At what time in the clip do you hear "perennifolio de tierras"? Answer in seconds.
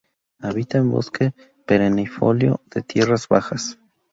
1.67-3.27